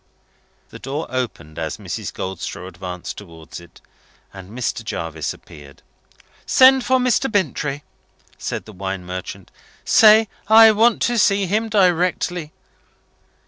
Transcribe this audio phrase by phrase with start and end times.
[0.69, 2.11] The door opened as Mrs.
[2.11, 3.81] Goldstraw advanced towards it;
[4.33, 4.83] and Mr.
[4.83, 5.83] Jarvis appeared.
[6.43, 7.31] "Send for Mr.
[7.31, 7.83] Bintrey,"
[8.39, 9.51] said the wine merchant.
[9.85, 12.51] "Say I want to see him directly."